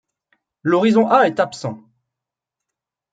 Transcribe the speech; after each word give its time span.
L'horizon 0.63 1.07
A 1.09 1.27
est 1.27 1.39
absent. 1.39 1.79